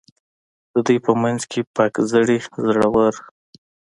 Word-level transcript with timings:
د 0.73 0.75
دوی 0.85 0.97
په 1.05 1.11
منځ 1.21 1.41
کې 1.51 1.59
پاک 1.75 1.93
زړي، 2.11 2.39
زړه 2.69 2.87
ور. 2.93 3.13